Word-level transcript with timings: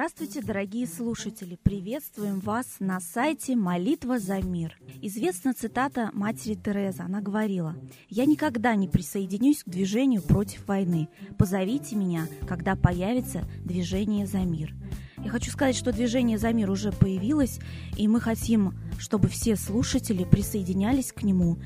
Здравствуйте, 0.00 0.40
дорогие 0.40 0.86
слушатели! 0.86 1.58
Приветствуем 1.62 2.40
вас 2.40 2.76
на 2.78 3.00
сайте 3.00 3.54
«Молитва 3.54 4.18
за 4.18 4.40
мир». 4.40 4.80
Известна 5.02 5.52
цитата 5.52 6.08
матери 6.14 6.54
Терезы. 6.54 7.02
Она 7.02 7.20
говорила, 7.20 7.76
«Я 8.08 8.24
никогда 8.24 8.74
не 8.76 8.88
присоединюсь 8.88 9.62
к 9.62 9.68
движению 9.68 10.22
против 10.22 10.66
войны. 10.66 11.10
Позовите 11.36 11.96
меня, 11.96 12.28
когда 12.48 12.76
появится 12.76 13.46
движение 13.62 14.26
за 14.26 14.38
мир». 14.38 14.74
Я 15.22 15.28
хочу 15.28 15.50
сказать, 15.50 15.76
что 15.76 15.92
движение 15.92 16.38
за 16.38 16.50
мир 16.54 16.70
уже 16.70 16.92
появилось, 16.92 17.58
и 17.94 18.08
мы 18.08 18.22
хотим, 18.22 18.72
чтобы 18.98 19.28
все 19.28 19.54
слушатели 19.54 20.24
присоединялись 20.24 21.12
к 21.12 21.24
нему 21.24 21.58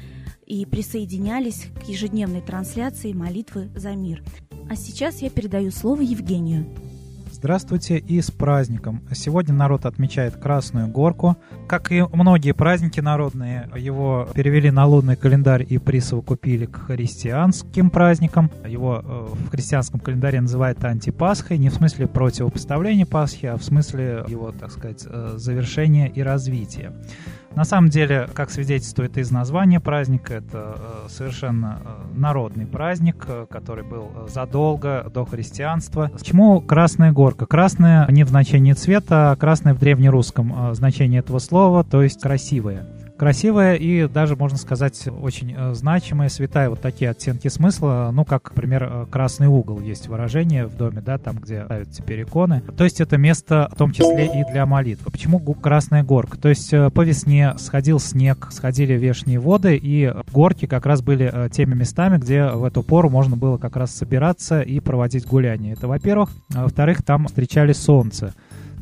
и 0.44 0.66
присоединялись 0.66 1.66
к 1.76 1.88
ежедневной 1.88 2.40
трансляции 2.40 3.12
молитвы 3.12 3.70
за 3.76 3.94
мир. 3.94 4.24
А 4.68 4.74
сейчас 4.74 5.22
я 5.22 5.30
передаю 5.30 5.70
слово 5.70 6.00
Евгению. 6.00 6.74
Здравствуйте 7.44 7.98
и 7.98 8.22
с 8.22 8.30
праздником! 8.30 9.02
Сегодня 9.12 9.52
народ 9.52 9.84
отмечает 9.84 10.34
Красную 10.34 10.88
Горку. 10.88 11.36
Как 11.68 11.92
и 11.92 12.02
многие 12.10 12.54
праздники 12.54 13.00
народные, 13.00 13.68
его 13.76 14.26
перевели 14.34 14.70
на 14.70 14.86
лунный 14.86 15.16
календарь 15.16 15.66
и 15.68 15.76
присовокупили 15.76 16.64
к 16.64 16.86
христианским 16.86 17.90
праздникам. 17.90 18.50
Его 18.66 19.02
э, 19.04 19.26
в 19.34 19.50
христианском 19.50 20.00
календаре 20.00 20.40
называют 20.40 20.82
антипасхой, 20.82 21.58
не 21.58 21.68
в 21.68 21.74
смысле 21.74 22.06
противопоставления 22.06 23.04
Пасхи, 23.04 23.44
а 23.44 23.58
в 23.58 23.62
смысле 23.62 24.24
его, 24.26 24.50
так 24.50 24.70
сказать, 24.70 25.06
э, 25.06 25.34
завершения 25.36 26.08
и 26.08 26.22
развития. 26.22 26.94
На 27.56 27.64
самом 27.64 27.88
деле, 27.88 28.28
как 28.34 28.50
свидетельствует 28.50 29.16
из 29.16 29.30
названия 29.30 29.78
праздника, 29.78 30.34
это 30.34 30.76
э, 30.76 31.08
совершенно 31.08 31.78
э, 31.84 32.18
народный 32.18 32.66
праздник, 32.66 33.24
э, 33.28 33.46
который 33.48 33.84
был 33.84 34.10
задолго 34.28 35.08
до 35.14 35.24
христианства. 35.24 36.10
Почему 36.12 36.60
Красная 36.60 37.12
Горка? 37.12 37.46
Красная 37.46 38.08
не 38.10 38.24
в 38.24 38.28
значении 38.28 38.72
цвета, 38.72 39.30
а 39.30 39.36
красная 39.36 39.74
в 39.74 39.78
древнерусском 39.78 40.74
значении 40.74 41.20
этого 41.20 41.38
слова, 41.38 41.84
то 41.84 42.02
есть 42.02 42.20
красивая 42.20 42.86
красивая 43.24 43.76
и 43.76 44.06
даже, 44.06 44.36
можно 44.36 44.58
сказать, 44.58 45.08
очень 45.08 45.54
э, 45.56 45.72
значимая, 45.72 46.28
святая. 46.28 46.68
Вот 46.68 46.82
такие 46.82 47.10
оттенки 47.10 47.48
смысла, 47.48 48.10
ну, 48.12 48.26
как, 48.26 48.50
например, 48.50 48.82
э, 48.84 49.06
красный 49.10 49.46
угол 49.46 49.80
есть 49.80 50.08
выражение 50.08 50.66
в 50.66 50.76
доме, 50.76 51.00
да, 51.00 51.16
там, 51.16 51.36
где 51.36 51.64
ставят 51.64 51.90
теперь 51.90 52.24
иконы. 52.24 52.60
То 52.76 52.84
есть 52.84 53.00
это 53.00 53.16
место 53.16 53.70
в 53.72 53.78
том 53.78 53.92
числе 53.92 54.26
и 54.26 54.44
для 54.52 54.66
молитвы. 54.66 55.10
Почему 55.10 55.38
красная 55.54 56.02
горка? 56.02 56.36
То 56.36 56.50
есть 56.50 56.70
э, 56.74 56.90
по 56.90 57.00
весне 57.00 57.54
сходил 57.56 57.98
снег, 57.98 58.48
сходили 58.50 58.92
вешние 58.92 59.40
воды, 59.40 59.80
и 59.82 60.12
горки 60.30 60.66
как 60.66 60.84
раз 60.84 61.00
были 61.00 61.48
теми 61.50 61.72
местами, 61.72 62.18
где 62.18 62.48
в 62.48 62.62
эту 62.62 62.82
пору 62.82 63.08
можно 63.08 63.38
было 63.38 63.56
как 63.56 63.76
раз 63.76 63.94
собираться 63.94 64.60
и 64.60 64.80
проводить 64.80 65.26
гуляния. 65.26 65.72
Это, 65.72 65.88
во-первых. 65.88 66.28
А 66.54 66.64
во-вторых, 66.64 67.02
там 67.02 67.26
встречали 67.28 67.72
солнце. 67.72 68.34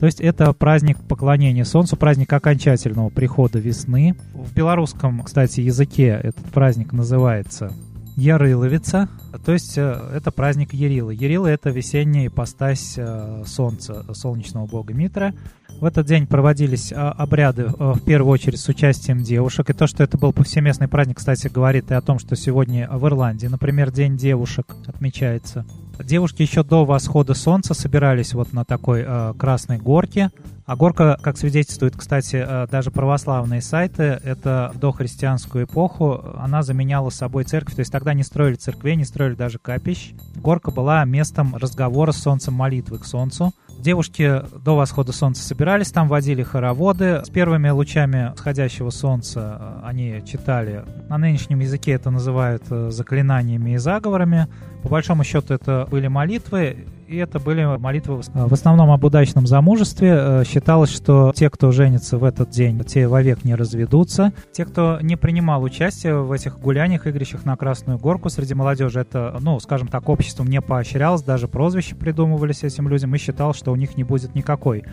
То 0.02 0.06
есть 0.06 0.20
это 0.20 0.52
праздник 0.52 0.98
поклонения 0.98 1.62
Солнцу, 1.64 1.96
праздник 1.96 2.32
окончательного 2.32 3.08
прихода 3.08 3.60
весны. 3.60 4.16
В 4.34 4.52
белорусском, 4.52 5.22
кстати, 5.22 5.60
языке 5.60 6.18
этот 6.20 6.44
праздник 6.46 6.92
называется 6.92 7.72
Ярыловица, 8.16 9.08
то 9.46 9.52
есть 9.52 9.78
э, 9.78 10.10
это 10.12 10.32
праздник 10.32 10.74
Ярилы. 10.74 11.14
Ярила— 11.14 11.46
это 11.48 11.70
весенняя 11.70 12.26
ипостась 12.26 12.94
э, 12.96 13.44
солнца, 13.46 14.04
солнечного 14.12 14.66
бога 14.66 14.92
Митра. 14.92 15.34
В 15.80 15.84
этот 15.84 16.06
день 16.06 16.26
проводились 16.26 16.92
а, 16.92 17.10
обряды 17.10 17.62
э, 17.62 17.68
в 17.68 18.00
первую 18.04 18.32
очередь 18.32 18.60
с 18.60 18.68
участием 18.68 19.22
девушек. 19.22 19.70
И 19.70 19.72
то, 19.72 19.86
что 19.86 20.04
это 20.04 20.16
был 20.16 20.32
повсеместный 20.32 20.86
праздник, 20.86 21.16
кстати, 21.18 21.48
говорит 21.48 21.90
и 21.90 21.94
о 21.94 22.00
том, 22.00 22.18
что 22.20 22.36
сегодня 22.36 22.88
в 22.88 23.04
Ирландии, 23.06 23.48
например, 23.48 23.90
День 23.90 24.16
девушек 24.16 24.76
отмечается. 24.86 25.66
Девушки 25.98 26.42
еще 26.42 26.62
до 26.62 26.84
восхода 26.84 27.34
солнца 27.34 27.74
собирались 27.74 28.32
вот 28.32 28.52
на 28.52 28.64
такой 28.64 29.04
э, 29.06 29.34
красной 29.36 29.78
горке. 29.78 30.30
А 30.66 30.76
горка, 30.76 31.18
как 31.20 31.36
свидетельствует, 31.36 31.96
кстати, 31.96 32.46
даже 32.70 32.92
православные 32.92 33.60
сайты, 33.60 34.20
это 34.22 34.70
в 34.72 34.78
дохристианскую 34.78 35.64
эпоху 35.64 36.22
она 36.38 36.62
заменяла 36.62 37.10
собой 37.10 37.42
церковь. 37.42 37.74
То 37.74 37.80
есть 37.80 37.90
тогда 37.90 38.14
не 38.14 38.22
строили 38.22 38.54
церквей, 38.54 38.94
не 38.94 39.04
строили 39.04 39.34
даже 39.34 39.58
капищ. 39.58 40.12
Горка 40.36 40.70
была 40.70 41.04
местом 41.04 41.56
разговора 41.56 42.12
с 42.12 42.22
солнцем, 42.22 42.54
молитвы 42.54 42.98
к 43.00 43.04
солнцу. 43.04 43.52
Девушки 43.82 44.42
до 44.64 44.76
восхода 44.76 45.10
солнца 45.10 45.42
собирались 45.42 45.90
там, 45.90 46.06
водили 46.06 46.44
хороводы. 46.44 47.20
С 47.24 47.30
первыми 47.30 47.68
лучами 47.68 48.32
сходящего 48.36 48.90
солнца 48.90 49.58
э, 49.60 49.86
они 49.88 50.22
читали. 50.24 50.84
На 51.08 51.18
нынешнем 51.18 51.58
языке 51.58 51.90
это 51.90 52.10
называют 52.10 52.62
э, 52.70 52.90
заклинаниями 52.92 53.70
и 53.70 53.78
заговорами. 53.78 54.46
По 54.84 54.88
большому 54.88 55.24
счету 55.24 55.54
это 55.54 55.88
были 55.90 56.06
молитвы, 56.06 56.86
и 57.12 57.16
это 57.18 57.38
были 57.38 57.76
молитвы 57.76 58.22
в 58.32 58.52
основном 58.52 58.90
об 58.90 59.04
удачном 59.04 59.46
замужестве. 59.46 60.14
Э, 60.16 60.44
считалось, 60.46 60.90
что 60.90 61.32
те, 61.34 61.50
кто 61.50 61.70
женится 61.70 62.16
в 62.16 62.24
этот 62.24 62.50
день, 62.50 62.80
те 62.84 63.06
вовек 63.06 63.44
не 63.44 63.54
разведутся. 63.54 64.32
Те, 64.52 64.64
кто 64.64 64.98
не 65.02 65.16
принимал 65.16 65.62
участие 65.62 66.22
в 66.22 66.32
этих 66.32 66.58
гуляниях, 66.58 67.06
игрищах 67.06 67.44
на 67.44 67.56
Красную 67.56 67.98
Горку 67.98 68.30
среди 68.30 68.54
молодежи, 68.54 69.00
это, 69.00 69.36
ну, 69.40 69.60
скажем 69.60 69.88
так, 69.88 70.08
обществом 70.08 70.46
не 70.46 70.62
поощрялось, 70.62 71.22
даже 71.22 71.48
прозвища 71.48 71.94
придумывались 71.96 72.62
этим 72.62 72.88
людям, 72.88 73.14
и 73.14 73.18
считал, 73.18 73.52
что 73.52 73.72
у 73.72 73.76
них 73.76 73.96
не 73.96 74.04
будет 74.04 74.34
никакой 74.34 74.84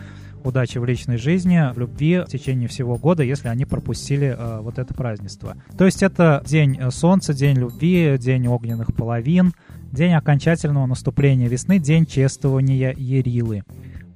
удачи 0.44 0.78
в 0.78 0.84
личной 0.84 1.16
жизни, 1.16 1.72
в 1.74 1.78
любви 1.78 2.20
в 2.26 2.30
течение 2.30 2.68
всего 2.68 2.96
года, 2.96 3.22
если 3.22 3.48
они 3.48 3.64
пропустили 3.64 4.34
э, 4.36 4.60
вот 4.60 4.78
это 4.78 4.92
празднество. 4.94 5.56
То 5.76 5.84
есть 5.84 6.02
это 6.02 6.42
день 6.46 6.78
э, 6.80 6.90
солнца, 6.90 7.34
день 7.34 7.56
любви, 7.56 8.16
день 8.18 8.46
огненных 8.46 8.94
половин, 8.94 9.52
день 9.92 10.14
окончательного 10.14 10.86
наступления 10.86 11.48
весны, 11.48 11.78
день 11.78 12.06
чествования 12.06 12.94
Ерилы. 12.96 13.62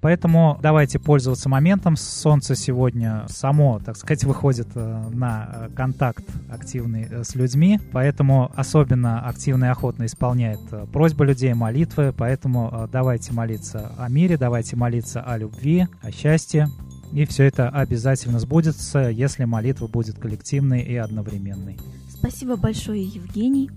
Поэтому 0.04 0.58
давайте 0.60 0.98
пользоваться 0.98 1.48
моментом. 1.48 1.96
Солнце 1.96 2.54
сегодня 2.56 3.24
само, 3.30 3.80
так 3.82 3.96
сказать, 3.96 4.24
выходит 4.24 4.68
э, 4.74 5.08
на 5.14 5.48
э, 5.50 5.68
контакт 5.74 6.26
активный 6.50 7.08
э, 7.10 7.24
с 7.24 7.34
людьми, 7.34 7.80
поэтому 7.90 8.52
особенно 8.54 9.26
активно 9.26 9.64
и 9.64 9.68
охотно 9.68 10.04
исполняет 10.04 10.60
просьбы 10.92 11.24
людей, 11.24 11.54
молитвы. 11.54 12.12
Поэтому 12.14 12.86
давайте 12.92 13.32
молиться 13.32 13.92
о 13.96 14.10
мире, 14.10 14.36
давайте 14.36 14.76
молиться 14.76 15.22
о 15.22 15.38
любви, 15.38 15.86
о 16.02 16.12
счастье. 16.12 16.68
И 17.14 17.24
все 17.24 17.44
это 17.44 17.70
обязательно 17.70 18.38
сбудется, 18.38 19.08
если 19.08 19.44
молитва 19.44 19.86
будет 19.86 20.18
коллективной 20.18 20.82
и 20.82 20.96
одновременной. 20.96 21.78
Спасибо 22.10 22.56
большое, 22.56 23.02
Евгений. 23.02 23.70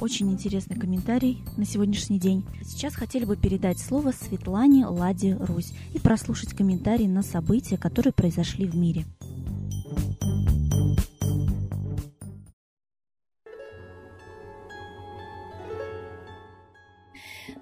Очень 0.00 0.32
интересный 0.32 0.76
комментарий 0.76 1.44
на 1.56 1.64
сегодняшний 1.64 2.18
день. 2.18 2.44
Сейчас 2.64 2.94
хотели 2.94 3.24
бы 3.24 3.36
передать 3.36 3.78
слово 3.78 4.12
Светлане 4.12 4.86
Ладе 4.86 5.36
Русь 5.36 5.72
и 5.94 5.98
прослушать 5.98 6.54
комментарии 6.54 7.06
на 7.06 7.22
события, 7.22 7.76
которые 7.76 8.12
произошли 8.12 8.66
в 8.66 8.76
мире. 8.76 9.04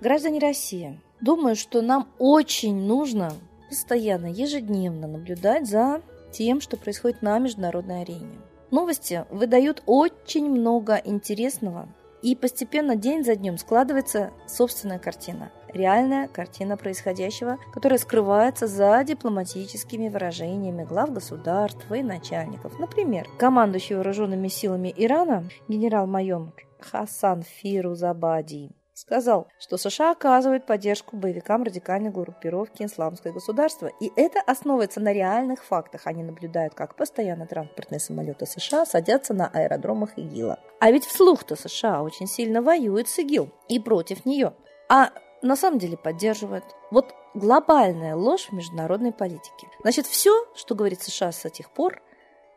Граждане 0.00 0.38
России, 0.38 0.98
думаю, 1.20 1.56
что 1.56 1.82
нам 1.82 2.08
очень 2.18 2.86
нужно 2.86 3.34
постоянно, 3.68 4.26
ежедневно 4.26 5.06
наблюдать 5.06 5.68
за 5.68 6.00
тем, 6.32 6.62
что 6.62 6.78
происходит 6.78 7.20
на 7.20 7.38
международной 7.38 8.02
арене. 8.02 8.38
Новости 8.70 9.24
выдают 9.30 9.82
очень 9.84 10.48
много 10.48 10.96
интересного, 10.96 11.88
и 12.22 12.34
постепенно 12.34 12.96
день 12.96 13.24
за 13.24 13.36
днем 13.36 13.58
складывается 13.58 14.32
собственная 14.46 14.98
картина. 14.98 15.50
Реальная 15.72 16.28
картина 16.28 16.76
происходящего, 16.76 17.58
которая 17.72 17.98
скрывается 17.98 18.66
за 18.66 19.02
дипломатическими 19.04 20.08
выражениями 20.08 20.84
глав 20.84 21.12
государств 21.12 21.90
и 21.92 22.02
начальников. 22.02 22.78
Например, 22.78 23.28
командующий 23.38 23.94
вооруженными 23.94 24.48
силами 24.48 24.92
Ирана 24.96 25.48
генерал-майор 25.68 26.52
Хасан 26.80 27.42
Фирузабади 27.42 28.70
сказал, 29.00 29.48
что 29.58 29.78
США 29.78 30.12
оказывают 30.12 30.66
поддержку 30.66 31.16
боевикам 31.16 31.62
радикальной 31.62 32.10
группировки 32.10 32.82
«Исламское 32.82 33.32
государство». 33.32 33.90
И 33.98 34.12
это 34.14 34.40
основывается 34.40 35.00
на 35.00 35.12
реальных 35.12 35.64
фактах. 35.64 36.02
Они 36.04 36.22
наблюдают, 36.22 36.74
как 36.74 36.96
постоянно 36.96 37.46
транспортные 37.46 37.98
самолеты 37.98 38.44
США 38.44 38.84
садятся 38.84 39.32
на 39.32 39.48
аэродромах 39.48 40.18
ИГИЛа. 40.18 40.58
А 40.80 40.90
ведь 40.90 41.06
вслух-то 41.06 41.56
США 41.56 42.02
очень 42.02 42.26
сильно 42.26 42.60
воюют 42.60 43.08
с 43.08 43.18
ИГИЛ 43.18 43.50
и 43.68 43.80
против 43.80 44.26
нее. 44.26 44.52
А 44.90 45.10
на 45.40 45.56
самом 45.56 45.78
деле 45.78 45.96
поддерживают. 45.96 46.64
Вот 46.90 47.14
глобальная 47.32 48.14
ложь 48.14 48.48
в 48.50 48.52
международной 48.52 49.12
политике. 49.12 49.68
Значит, 49.80 50.06
все, 50.06 50.46
что 50.54 50.74
говорит 50.74 51.00
США 51.00 51.32
с 51.32 51.48
тех 51.48 51.70
пор, 51.70 52.02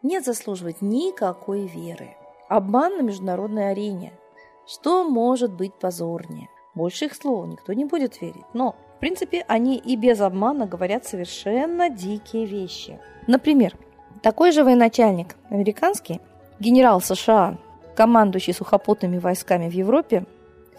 не 0.01 0.19
заслуживает 0.19 0.81
никакой 0.81 1.68
веры. 1.68 2.18
Обман 2.50 2.97
на 2.97 3.01
международной 3.01 3.71
арене– 3.71 4.12
что 4.65 5.04
может 5.04 5.54
быть 5.54 5.74
позорнее? 5.74 6.50
Больше 6.75 7.06
их 7.06 7.15
слов 7.15 7.48
никто 7.48 7.74
не 7.74 7.86
будет 7.86 8.21
верить. 8.21 8.45
Но, 8.54 8.75
в 8.95 9.00
принципе, 9.00 9.44
они 9.48 9.77
и 9.77 9.95
без 9.95 10.21
обмана 10.21 10.65
говорят 10.65 11.06
совершенно 11.06 11.89
дикие 11.89 12.45
вещи. 12.45 13.00
Например, 13.27 13.75
такой 14.21 14.51
же 14.51 14.63
военачальник 14.63 15.36
американский, 15.50 16.21
генерал 16.60 17.01
США, 17.01 17.57
командующий 17.95 18.54
сухопутными 18.54 19.19
войсками 19.19 19.69
в 19.69 19.74
Европе, 19.74 20.25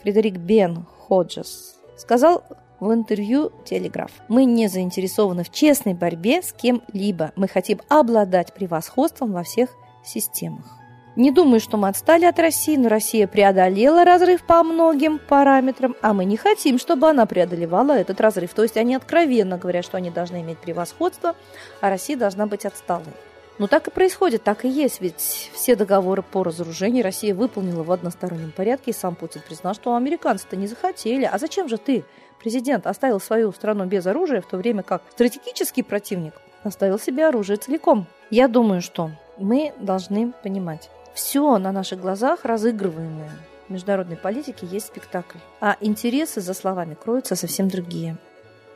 Фредерик 0.02 0.36
Бен 0.36 0.84
Ходжес, 1.06 1.76
сказал 1.96 2.42
в 2.80 2.92
интервью 2.92 3.52
«Телеграф». 3.64 4.10
Мы 4.28 4.44
не 4.44 4.68
заинтересованы 4.68 5.44
в 5.44 5.50
честной 5.50 5.94
борьбе 5.94 6.42
с 6.42 6.52
кем-либо. 6.52 7.32
Мы 7.36 7.48
хотим 7.48 7.80
обладать 7.88 8.52
превосходством 8.52 9.32
во 9.32 9.42
всех 9.42 9.70
системах. 10.04 10.83
Не 11.16 11.30
думаю, 11.30 11.60
что 11.60 11.76
мы 11.76 11.88
отстали 11.88 12.24
от 12.24 12.40
России, 12.40 12.76
но 12.76 12.88
Россия 12.88 13.28
преодолела 13.28 14.04
разрыв 14.04 14.42
по 14.42 14.64
многим 14.64 15.20
параметрам, 15.20 15.94
а 16.02 16.12
мы 16.12 16.24
не 16.24 16.36
хотим, 16.36 16.76
чтобы 16.76 17.08
она 17.08 17.24
преодолевала 17.24 17.92
этот 17.92 18.20
разрыв. 18.20 18.52
То 18.52 18.64
есть 18.64 18.76
они 18.76 18.96
откровенно 18.96 19.56
говорят, 19.56 19.84
что 19.84 19.96
они 19.96 20.10
должны 20.10 20.40
иметь 20.40 20.58
превосходство, 20.58 21.36
а 21.80 21.88
Россия 21.88 22.16
должна 22.16 22.46
быть 22.46 22.66
отсталой. 22.66 23.12
Но 23.58 23.68
так 23.68 23.86
и 23.86 23.92
происходит, 23.92 24.42
так 24.42 24.64
и 24.64 24.68
есть, 24.68 25.00
ведь 25.00 25.50
все 25.52 25.76
договоры 25.76 26.22
по 26.22 26.42
разоружению 26.42 27.04
Россия 27.04 27.32
выполнила 27.32 27.84
в 27.84 27.92
одностороннем 27.92 28.50
порядке, 28.50 28.90
и 28.90 28.94
сам 28.94 29.14
Путин 29.14 29.42
признал, 29.46 29.74
что 29.74 29.94
американцы-то 29.94 30.56
не 30.56 30.66
захотели. 30.66 31.24
А 31.24 31.38
зачем 31.38 31.68
же 31.68 31.78
ты, 31.78 32.04
президент, 32.40 32.88
оставил 32.88 33.20
свою 33.20 33.52
страну 33.52 33.84
без 33.86 34.04
оружия, 34.06 34.40
в 34.40 34.46
то 34.46 34.56
время 34.56 34.82
как 34.82 35.02
стратегический 35.12 35.84
противник 35.84 36.34
оставил 36.64 36.98
себе 36.98 37.28
оружие 37.28 37.56
целиком? 37.56 38.06
Я 38.30 38.48
думаю, 38.48 38.82
что 38.82 39.12
мы 39.38 39.72
должны 39.78 40.32
понимать, 40.42 40.90
все 41.14 41.58
на 41.58 41.72
наших 41.72 42.00
глазах 42.00 42.44
разыгрываемое 42.44 43.30
в 43.68 43.72
международной 43.72 44.16
политике 44.16 44.66
есть 44.66 44.86
спектакль. 44.86 45.38
А 45.60 45.76
интересы 45.80 46.40
за 46.40 46.54
словами 46.54 46.94
кроются 46.94 47.36
совсем 47.36 47.68
другие. 47.68 48.16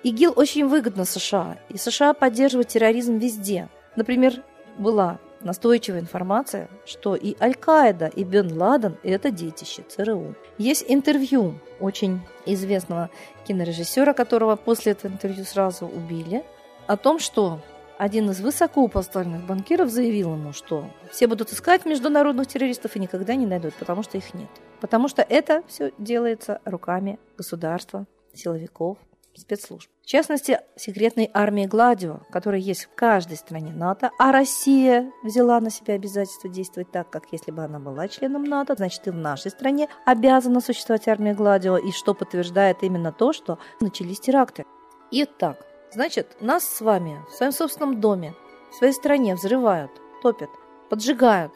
ИГИЛ 0.05 0.33
очень 0.37 0.67
выгодно 0.67 1.05
США, 1.05 1.59
и 1.69 1.77
США 1.77 2.15
поддерживают 2.15 2.69
терроризм 2.69 3.19
везде. 3.19 3.69
Например, 3.97 4.33
была 4.79 5.19
настойчивая 5.41 6.01
информация, 6.01 6.69
что 6.87 7.17
и 7.17 7.37
Аль-Каида, 7.41 8.07
и 8.07 8.25
Бен 8.25 8.57
Ладен– 8.57 8.97
это 9.03 9.31
детище 9.31 9.83
ЦРУ. 9.89 10.35
Есть 10.57 10.85
интервью 10.89 11.59
очень 11.81 12.21
известного 12.47 13.11
кинорежиссера, 13.47 14.13
которого 14.15 14.57
после 14.57 14.93
этого 14.93 15.13
интервью 15.13 15.45
сразу 15.45 15.87
убили, 15.87 16.45
о 16.87 16.97
том, 16.97 17.19
что 17.19 17.61
один 17.99 18.31
из 18.31 18.41
высокоупоставленных 18.41 19.45
банкиров 19.45 19.91
заявил 19.91 20.35
ему, 20.35 20.53
что 20.53 20.89
все 21.11 21.27
будут 21.27 21.53
искать 21.53 21.85
международных 21.85 22.47
террористов 22.47 22.97
и 22.97 23.01
никогда 23.01 23.35
не 23.35 23.45
найдут, 23.45 23.75
потому 23.75 24.03
что 24.03 24.17
их 24.17 24.33
нет. 24.35 24.49
Потому 24.81 25.09
что 25.09 25.23
это 25.23 25.63
все 25.67 25.93
делается 25.99 26.61
руками 26.65 27.19
государства, 27.37 28.07
силовиков, 28.33 28.99
спецслужб. 29.35 29.91
В 30.03 30.07
частности, 30.07 30.61
секретной 30.77 31.31
армии 31.35 31.67
Гладио, 31.67 32.21
которая 32.31 32.61
есть 32.61 32.85
в 32.85 32.95
каждой 32.95 33.37
стране 33.37 33.73
НАТО, 33.73 34.11
а 34.19 34.33
Россия 34.33 35.11
взяла 35.23 35.61
на 35.61 35.71
себя 35.71 35.95
обязательство 35.95 36.49
действовать 36.49 36.91
так, 36.91 37.11
как 37.11 37.25
если 37.33 37.51
бы 37.51 37.63
она 37.65 37.79
была 37.79 38.09
членом 38.09 38.45
НАТО, 38.45 38.75
значит 38.77 39.07
и 39.07 39.11
в 39.11 39.17
нашей 39.17 39.51
стране 39.51 39.89
обязана 40.07 40.61
существовать 40.61 41.09
армия 41.09 41.35
Гладио, 41.35 41.77
и 41.77 41.91
что 41.93 42.15
подтверждает 42.15 42.83
именно 42.83 43.13
то, 43.13 43.33
что 43.33 43.59
начались 43.81 44.21
теракты. 44.21 44.65
Итак, 45.11 45.68
Значит, 45.93 46.37
нас 46.41 46.65
с 46.65 46.81
вами 46.81 47.25
в 47.31 47.33
своем 47.33 47.53
собственном 47.53 48.01
доме, 48.01 48.35
в 48.71 48.75
своей 48.75 48.93
стране 48.93 49.35
взрывают, 49.35 49.91
топят, 50.23 50.51
поджигают 50.91 51.53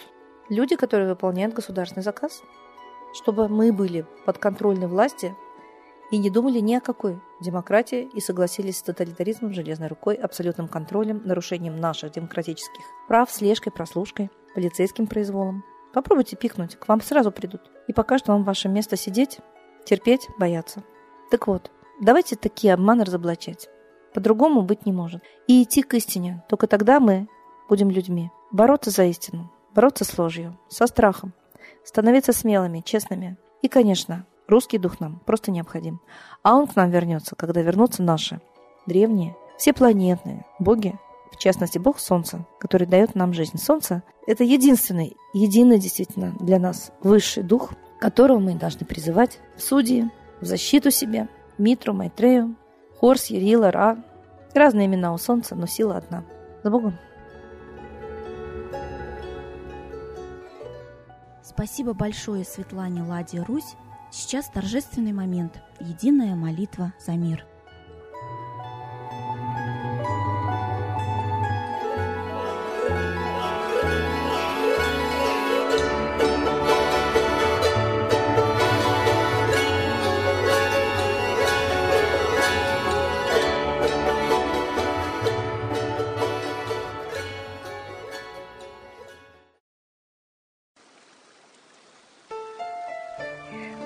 люди, 0.48 0.76
которые 0.76 1.08
выполняют 1.08 1.54
государственный 1.54 2.02
заказ, 2.02 2.42
чтобы 3.14 3.48
мы 3.48 3.72
были 3.72 4.06
под 4.24 4.38
контрольной 4.38 4.86
власти 4.86 5.36
и 6.10 6.18
не 6.18 6.30
думали 6.30 6.60
ни 6.60 6.74
о 6.74 6.80
какой 6.80 7.20
демократии 7.40 8.08
и 8.14 8.20
согласились 8.20 8.78
с 8.78 8.82
тоталитаризмом, 8.82 9.52
железной 9.52 9.88
рукой, 9.88 10.14
абсолютным 10.14 10.68
контролем, 10.68 11.22
нарушением 11.24 11.76
наших 11.76 12.12
демократических 12.12 12.84
прав, 13.08 13.30
слежкой, 13.30 13.72
прослушкой, 13.72 14.30
полицейским 14.54 15.06
произволом. 15.06 15.62
Попробуйте 15.92 16.36
пикнуть, 16.36 16.76
к 16.76 16.88
вам 16.88 17.02
сразу 17.02 17.32
придут 17.32 17.70
и 17.86 17.92
покажут 17.92 18.28
вам 18.28 18.44
ваше 18.44 18.68
место 18.68 18.96
сидеть, 18.96 19.40
терпеть, 19.84 20.26
бояться. 20.38 20.82
Так 21.30 21.46
вот, 21.46 21.70
давайте 22.00 22.36
такие 22.36 22.72
обманы 22.72 23.04
разоблачать. 23.04 23.68
По-другому 24.14 24.62
быть 24.62 24.86
не 24.86 24.92
может. 24.92 25.22
И 25.46 25.62
идти 25.62 25.82
к 25.82 25.94
истине. 25.94 26.44
Только 26.48 26.66
тогда 26.66 27.00
мы 27.00 27.28
будем 27.68 27.90
людьми. 27.90 28.30
Бороться 28.50 28.90
за 28.90 29.04
истину. 29.04 29.50
Бороться 29.74 30.04
с 30.04 30.18
ложью. 30.18 30.58
Со 30.68 30.86
страхом. 30.86 31.32
Становиться 31.84 32.32
смелыми, 32.32 32.80
честными. 32.80 33.36
И, 33.62 33.68
конечно, 33.68 34.26
русский 34.48 34.78
дух 34.78 35.00
нам 35.00 35.20
просто 35.24 35.50
необходим. 35.50 36.00
А 36.42 36.54
он 36.56 36.66
к 36.66 36.76
нам 36.76 36.90
вернется, 36.90 37.34
когда 37.36 37.62
вернутся 37.62 38.02
наши 38.02 38.40
древние, 38.86 39.36
все 39.56 39.72
планетные 39.72 40.44
боги, 40.58 40.98
в 41.30 41.38
частности, 41.38 41.78
Бог 41.78 41.98
Солнца, 41.98 42.46
который 42.60 42.86
дает 42.86 43.14
нам 43.14 43.32
жизнь. 43.32 43.56
Солнце– 43.58 44.02
это 44.26 44.44
единственный, 44.44 45.16
единый 45.32 45.78
действительно 45.78 46.34
для 46.40 46.58
нас 46.58 46.92
высший 47.02 47.42
дух, 47.42 47.72
которого 48.00 48.38
мы 48.38 48.54
должны 48.54 48.84
призывать 48.84 49.38
в 49.56 49.62
судьи, 49.62 50.10
в 50.40 50.44
защиту 50.44 50.90
себе, 50.90 51.28
Митру, 51.58 51.94
Майтрею, 51.94 52.56
Хорс, 53.02 53.26
Ярила, 53.26 53.72
Ра. 53.72 53.98
Разные 54.54 54.86
имена 54.86 55.12
у 55.12 55.18
солнца, 55.18 55.56
но 55.56 55.66
сила 55.66 55.96
одна. 55.96 56.22
С 56.62 56.70
Богом! 56.70 56.96
Спасибо 61.42 61.94
большое 61.94 62.44
Светлане 62.44 63.02
Ладе 63.02 63.42
Русь. 63.42 63.74
Сейчас 64.12 64.48
торжественный 64.50 65.12
момент. 65.12 65.60
Единая 65.80 66.36
молитва 66.36 66.92
за 67.04 67.14
мир. 67.14 67.44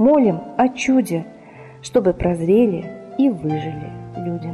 молим 0.00 0.40
о 0.56 0.68
чуде, 0.70 1.26
чтобы 1.82 2.14
прозрели 2.14 2.90
и 3.18 3.28
выжили 3.28 3.92
люди. 4.16 4.50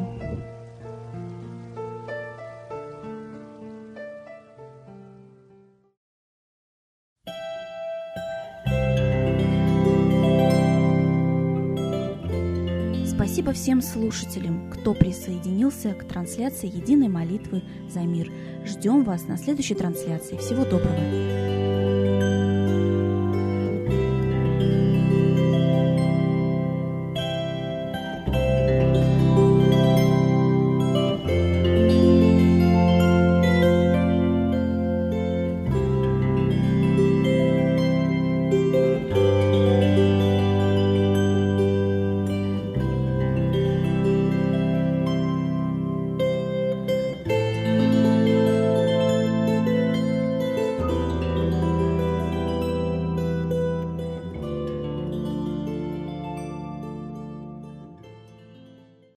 Спасибо 13.07 13.53
всем 13.53 13.81
слушателям, 13.81 14.71
кто 14.71 14.95
присоединился 14.95 15.93
к 15.95 16.09
трансляции 16.09 16.67
единой 16.67 17.09
молитвы 17.09 17.63
за 17.89 18.01
мир. 18.01 18.33
Ждем 18.65 19.05
вас 19.05 19.29
на 19.29 19.37
следующей 19.37 19.75
трансляции. 19.75 20.37
Всего 20.37 20.65
доброго! 20.65 21.56